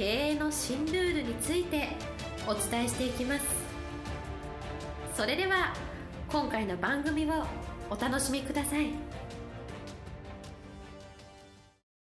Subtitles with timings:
[0.00, 1.88] 経営の新ルールについて
[2.48, 3.44] お伝えしていきます。
[5.14, 5.74] それでは
[6.32, 7.44] 今回の番組を
[7.90, 8.86] お楽しみください。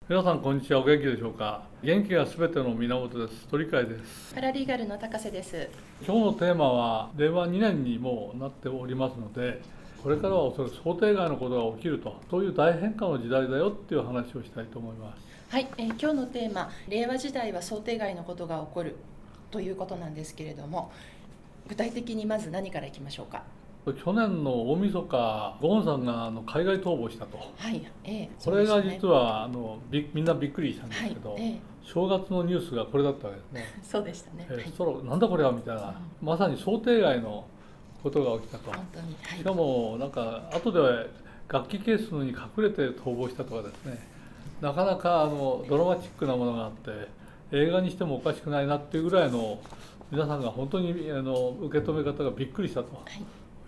[0.08, 0.80] 皆さんこんにちは。
[0.80, 1.66] お元気でしょうか？
[1.84, 3.46] 元気がすべての源です。
[3.50, 4.34] 鳥海です。
[4.34, 5.70] パラリーガルの高瀬です。
[6.08, 9.62] 今日のテーマは令和2年にもうなっておりますので
[10.02, 18.98] これからはおそらく想定外のことが起きるとそういう大変化の時代だよっていう話をしたいと思いますはい、えー、今日のテーマ令和時代は想定外のことが起こる
[19.50, 20.92] ということなんですけれども
[21.68, 23.42] 具体的にまず何からいきましょうか？
[24.04, 33.66] 去年の大晦日ゴンさんがあの海外逃亡したと、はいえー、これが実はあのびみんなびっくりしたんですけど、はいえー、正月のニュースがこれだったわけですね。
[33.82, 37.44] そうでしたね、えー、はい、そろなんだこれはみたいな、うん、まさに想定外の
[38.04, 41.06] ことが起きたと、はい、しかもなんか後では
[41.48, 44.19] 楽器ケースに隠れて逃亡したとかですね
[44.62, 47.08] なかなかあのドラマチックなものがあって
[47.52, 49.60] 映画にしてもおかしくないなっていうぐらいの
[50.12, 53.04] 皆さんが本当にあの受け止め方がびっくりしたと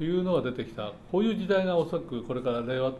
[0.03, 2.93] いうのが出てきたこういう時代がおそらくこれから令和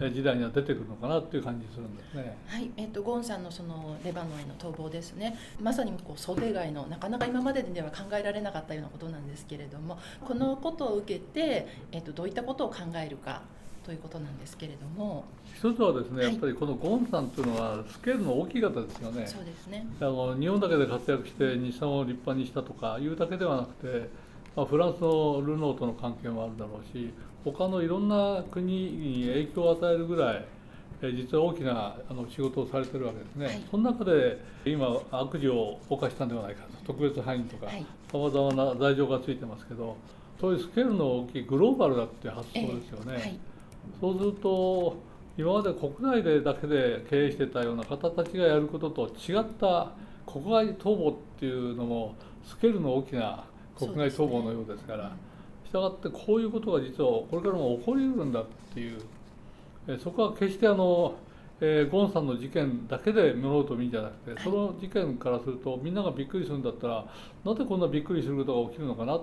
[0.00, 2.36] 時代には出てくるのかなっていう感じするんですね。
[2.46, 5.36] はい、えっ、ー、とゴンさんのそのレバノンへの逃亡ですね。
[5.60, 13.42] まさにこう想定外のなかなか今まででは考えられなかったようなことなんですけれども、このことを受けてえっ、ー、とどういったことを考えるか。
[13.88, 15.24] ということなんですけれども。
[15.56, 19.86] 一つはですね、やっぱりこのゴンさんというのはスケールの大きい方ですよねそうですね。
[19.98, 24.10] あの日本だけで活躍して日産を立派にしたとかいうだけではなくて、
[24.54, 27.14] まあ、フランスのルノーとの関係もあるだろうし
[27.46, 30.44] 他のいろんな国に影響を与えるぐらい
[31.00, 37.72] 実は大きなあの仕事をされてるわけですね、はい、その中で今悪事を犯したんではないかと特別犯人とか
[38.12, 39.96] さまざまな罪状がついてますけど
[40.38, 43.14] そういうスケールの大きいグローバルだっていう発想ですよね。
[43.16, 43.40] えーはい
[44.00, 44.96] そうすると
[45.36, 49.92] 今まで国内でだけで経営してたような方たちがやることと違った
[50.26, 53.44] 国外逃亡っていうのもスケールの大きな
[53.76, 55.12] 国外逃亡のようですから
[55.64, 59.00] したがってこういうことが実はこれからも起こりうるんだっていう
[60.02, 61.14] そこは決してあの、
[61.60, 67.06] えー、ゴンさんの事件だけで物事を見るんじゃなくてその事件からするとみんながびっくりするんだったら
[67.44, 69.20] なぜこんなびっくりすることが起きるのかな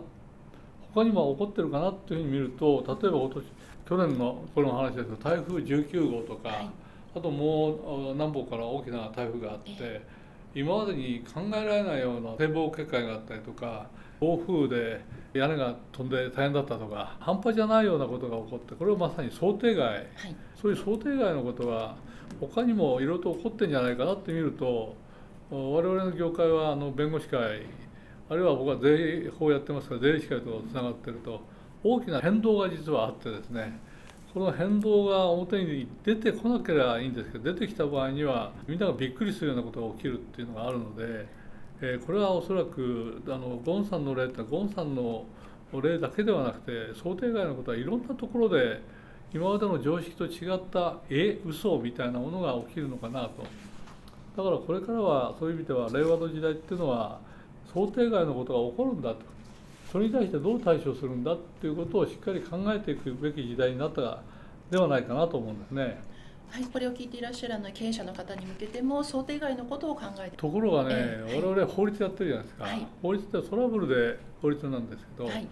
[0.93, 3.43] 他にも起こってるかなっていうふうに見ると例えば今年
[3.87, 6.69] 去年のこの話ですと台風19号とか、はい、
[7.15, 10.01] あともう南北から大きな台風があって、
[10.55, 13.87] 今までに考えられないような展望結界があったりとか
[14.19, 15.01] 暴風で
[15.33, 20.07] 屋根が飛んで大変だったとか半端じゃないようなことが起こってこれはまさに想定外、はい、
[20.59, 21.95] そういう想定外のことが
[22.39, 24.95] 他にもいろいろと起こってるんじゃないかなって見ると
[25.51, 27.63] 我々の業界はあの弁護士会
[28.29, 31.41] あるいは僕は税法をやってますから税理士会とつながってると
[31.87, 33.79] 大きな変動が実はあってですね
[34.33, 41.27] この変動が表に出てこなければいいんですけど出てきた場合にはみんながびっくりするようなことが起きるっていうのがあるので、
[41.81, 45.25] えー、これはおそらくあのゴンさんの例ってゴンさんの
[45.71, 48.81] 例だけではなくて想定外のことはいろんなところで
[49.31, 53.45] 今までの常識と違ったえ嘘みたいなものが起きるのかなと。
[54.35, 57.19] だからこれからはそういう意味では令和の時代っていうのは
[57.73, 59.34] 想定外のことが起こるんだと。
[59.95, 64.19] それに対してどう対処するんだっていうことをしっかり考えていくべき時代になった
[64.69, 66.01] ではないかなと思うんですね。
[66.49, 75.47] はい、これを聞いていらっしゃるの経営者の方に向けても想定外のことを考えてところがね、えー、我々法律やってるじゃないですか、はい、法律ってトラブルで法律なんですけど、はい、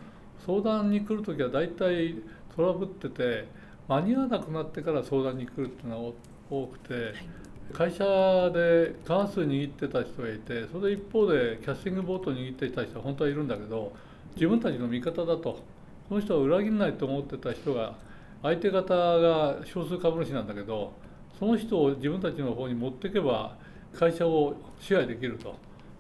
[0.46, 2.16] 相談に来る時は大体
[2.54, 3.48] トラブってて
[3.88, 6.12] 間に合わなくなってから相談に来るっていうのが
[6.50, 7.14] 多くて、はい、
[7.72, 8.04] 会社
[8.50, 13.94] で過半数握ってた人がいてそれで一方でキャスティングボート握っていた人は本当はいるんだけど
[14.36, 15.60] 自分たちの味方だと。
[16.10, 17.96] この人は裏切らないと思ってた人が
[18.42, 20.92] 相手方が少数株主なんだけど
[21.40, 23.56] その人を自分たちの方に持っていけば
[23.98, 25.56] 会社を支配できると。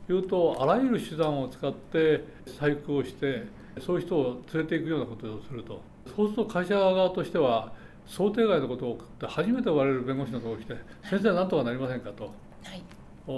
[0.10, 3.46] いうとあらゆる手段を使って細工をして
[3.80, 5.82] そういう人を連れていくようなことをすると。
[6.14, 7.72] そうすると会社側としては
[8.06, 10.76] 想定外のことを送って初めて言われる弁護士のところに来て
[11.10, 12.32] 「先生何とかなりませんか?」と、は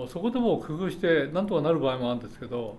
[0.03, 2.75] い、そこでも工夫して何とかなる場合もあるんですけど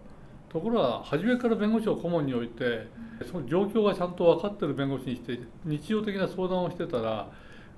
[0.57, 2.89] ところが初めから弁護士を顧問に置いて
[3.31, 7.31] その状況がちゃんと分かってる弁護士にして日常的な相談をしてたら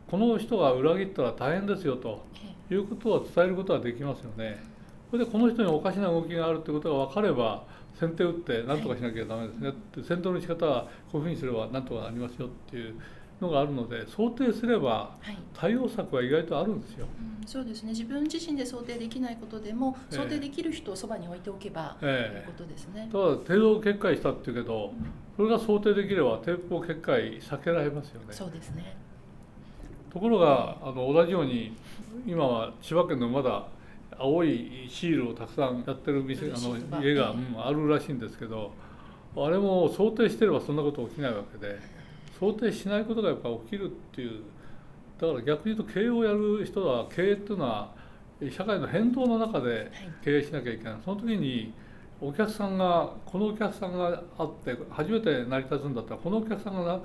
[0.06, 2.24] この人が裏切ったら大変ですよと
[2.70, 4.62] いうことを伝えることはできますよね。
[5.10, 7.64] それでこの人におかしな動きがあるってことが分かれば
[7.98, 12.94] 先手打って何とかしなきゃダメですね、って戦闘の仕方はこういうふうにすれば何とかなりますよっていう
[13.40, 17.06] のがあるので想定すればはい対応策は意外とあるんですよ。
[17.20, 23.08] うんそうですね自分自身で想定できないことでもええ想定できる人をそばに置いておけばというえことですね。
[23.10, 24.92] ただ帝道決壊したっていうけど
[25.36, 28.26] それが想定できれば帝王決壊避けられますよね。
[28.30, 28.96] そうですね。
[30.10, 31.74] ところがあの同じように
[32.26, 33.66] 今は千葉県のまだ
[34.18, 38.72] 青いシールをたくさんやってる店あの家が、えうんあるらしいんですけど
[39.36, 41.78] あれも想定してればそんなこと起きないわけで
[42.38, 44.42] 想定しないことがやっぱ起きるっていう
[45.20, 47.92] だから逆に言うと経営をやる人は経営っていうのは
[48.50, 49.90] 社会の変動の中ではい。
[50.24, 50.94] 経営しなきゃいけない。
[51.04, 51.72] その時に
[52.20, 57.00] お客さんがこのお客さんがあって初めて成り立つんだったらこのお客さんが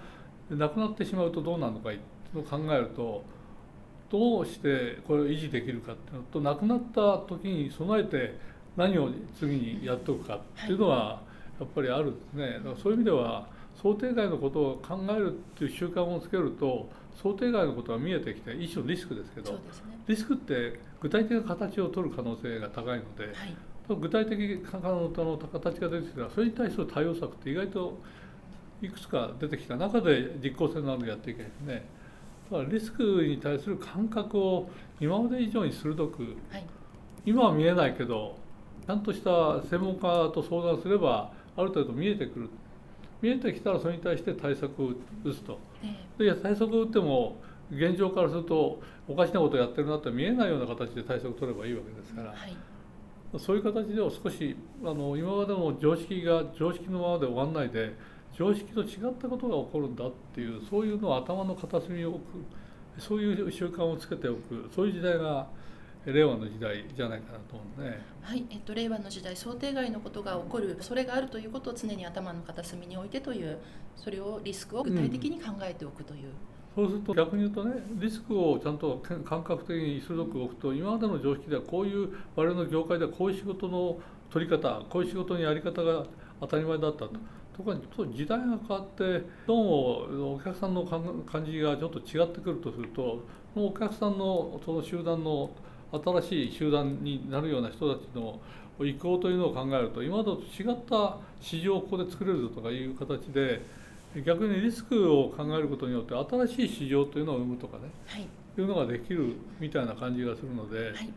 [0.50, 2.00] な亡くなってしまうとどうなるのかいう
[2.35, 3.24] のを考えると
[4.09, 8.38] どうしてこれを維持できるかっていうのと亡くなった時に備えて
[8.75, 9.09] 何を
[9.39, 11.21] 次にやっておくかっていうのは
[11.59, 12.53] やっぱりあるんですね。
[12.53, 13.47] だからそういう意味では
[13.81, 16.89] 想定外のことを考えるっていう習慣をつけると
[17.21, 19.59] 想定外のことが見えてきて一種のリスクですけどね。
[20.07, 23.55] リスクって具体的な形を取る可能性が高いのではい。
[23.89, 27.97] 具体的な形が出てきたらそれに対する対応策って意外と
[28.81, 31.85] いくつか出てきた中で実効性のあるのをやっていけないですね。
[32.51, 36.65] だからリスクに対する感覚を今まで以上に鋭くはい。
[37.25, 38.37] 今は見えないけど
[38.85, 40.01] ちゃんとした専門家
[40.33, 42.49] と相談すればある程度見えてくる
[43.23, 44.89] 見えてきたらそれに対して対策を
[45.23, 45.57] 打つと。
[46.19, 47.37] えで対策を打っても
[47.71, 52.33] 現状からするとおかしなことをやってるなって見えないような形で対策を取ればいいわけですから。
[52.33, 52.57] えはい。
[53.39, 57.95] そういう形では少しあの今までの常識が常識のままで終わんないで
[58.37, 62.21] 常識と違ったことが起こるんだっていうそういうのを頭の片隅に置く。
[62.99, 64.69] そういう習慣をつけておく。
[64.75, 65.47] そういう時代が
[66.05, 68.01] 令和の時代じゃないかなと思うね。
[68.21, 73.57] はい、えっと、令和の時代想定外のことが起こるそれがあるということを常に頭の片隅に置いてという
[73.95, 76.31] それをリスクを具体的に考えておくという、
[76.75, 83.97] そうすると逆に言うとねリスクをちゃんと感覚的に鋭く置くと今までの常識ではこういう我々の業界ではこういう仕事の
[84.29, 86.06] 取り方こういう仕事のやり方が
[86.41, 87.11] 当たり前だったと。
[87.56, 87.77] ところ
[88.07, 93.23] 時代が変わってどうもお客さんの感感じがちょっと違ってくるとすると
[93.56, 95.51] お客さんのその集団の
[96.01, 98.40] 新しい集団になるような人たちの
[98.80, 103.62] 意向というのを考えると今までと違った市場をここで作れるぞとかいう形で
[104.25, 108.28] 逆にリスクを考えることによって新しい市場というのを生むとかねはい。
[108.56, 111.10] いうのができるみたいな感じがするので、はい。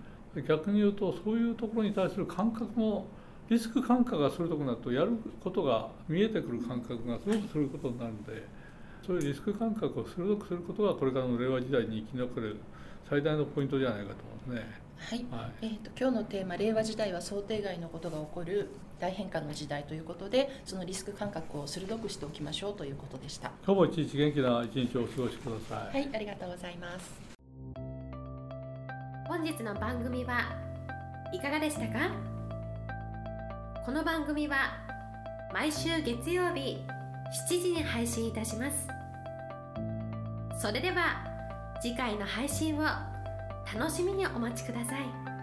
[0.48, 3.06] 逆に言うとそういうところに対する感覚も
[3.48, 5.12] リスク感覚が鋭くなるとやる
[5.42, 8.44] ことが見えてくる感覚がすごくすることになるので
[9.06, 12.56] そういうリスク感覚を鋭くすることがこれからの令和時代に生き残れる
[13.08, 14.86] 最大のポイントじゃないかと思いますね。
[14.98, 23.52] はいはいえー、と今日のテーマ「令和時代は想定外のことが起こる大変化の時代」ということでそのリスク感覚を鋭くしておきましょうということでした。
[23.66, 26.02] 今日も一日元気な一日をお過ごしください。
[26.02, 27.20] はい、ありがとうございます。
[29.28, 30.40] 本日の番組は
[31.32, 32.10] いかがでしたか？
[33.84, 34.56] この番組は
[35.52, 36.78] 毎週月曜日
[37.48, 38.88] 7時に配信いたします
[40.58, 41.35] それでは
[41.80, 42.82] 次回の配信を
[43.74, 45.35] 楽しみにお待ちください。